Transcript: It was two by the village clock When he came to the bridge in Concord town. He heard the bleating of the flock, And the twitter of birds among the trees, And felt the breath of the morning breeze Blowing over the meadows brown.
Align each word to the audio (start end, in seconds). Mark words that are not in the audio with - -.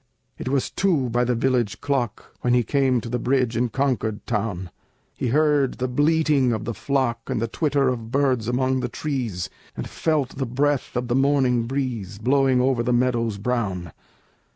It 0.39 0.47
was 0.49 0.71
two 0.71 1.11
by 1.11 1.23
the 1.23 1.35
village 1.35 1.79
clock 1.79 2.33
When 2.41 2.55
he 2.55 2.63
came 2.63 3.01
to 3.01 3.07
the 3.07 3.19
bridge 3.19 3.55
in 3.55 3.69
Concord 3.69 4.25
town. 4.25 4.71
He 5.13 5.27
heard 5.27 5.75
the 5.75 5.87
bleating 5.87 6.53
of 6.53 6.65
the 6.65 6.73
flock, 6.73 7.29
And 7.29 7.39
the 7.39 7.47
twitter 7.47 7.87
of 7.87 8.09
birds 8.09 8.47
among 8.47 8.79
the 8.79 8.89
trees, 8.89 9.47
And 9.77 9.87
felt 9.87 10.37
the 10.37 10.47
breath 10.47 10.95
of 10.95 11.07
the 11.07 11.13
morning 11.13 11.67
breeze 11.67 12.17
Blowing 12.17 12.59
over 12.59 12.81
the 12.81 12.91
meadows 12.91 13.37
brown. 13.37 13.91